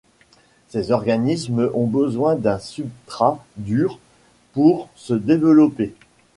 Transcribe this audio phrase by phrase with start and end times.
[0.69, 3.99] Ces organismes ont besoin d'un substrat dur
[4.51, 5.93] pour se développer.